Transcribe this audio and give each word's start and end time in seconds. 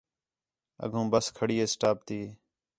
اڳوں 0.85 1.05
ٻس 1.11 1.27
کھڑی 1.37 1.55
ہے 1.59 1.65
سٹاپ 1.73 1.97
تی 2.07 2.19